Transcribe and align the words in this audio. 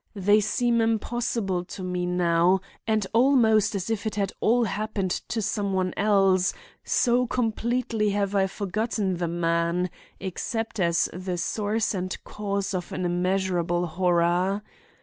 They 0.15 0.39
seem 0.39 0.81
impossible 0.81 1.63
to 1.65 1.83
me 1.83 2.07
now, 2.07 2.59
and 2.87 3.05
almost 3.13 3.75
as 3.75 3.87
if 3.91 4.07
it 4.07 4.15
had 4.15 4.31
all 4.39 4.63
happened 4.63 5.11
to 5.29 5.43
some 5.43 5.73
one 5.73 5.93
else, 5.95 6.55
so 6.83 7.27
completely 7.27 8.09
have 8.09 8.33
I 8.33 8.47
forgotten 8.47 9.17
the 9.17 9.27
man 9.27 9.91
except 10.19 10.79
as 10.79 11.07
the 11.13 11.37
source 11.37 11.93
and 11.93 12.17
cause 12.23 12.73
of 12.73 12.91
an 12.91 13.05
immeasurable 13.05 13.85
horror. 13.85 14.63